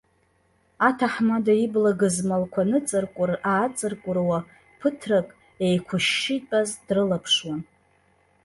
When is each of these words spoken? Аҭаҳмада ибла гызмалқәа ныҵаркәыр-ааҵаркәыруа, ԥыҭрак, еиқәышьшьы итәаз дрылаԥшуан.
Аҭаҳмада 0.87 1.53
ибла 1.63 1.91
гызмалқәа 1.99 2.63
ныҵаркәыр-ааҵаркәыруа, 2.69 4.39
ԥыҭрак, 4.79 5.27
еиқәышьшьы 5.65 6.33
итәаз 6.37 6.69
дрылаԥшуан. 6.87 7.61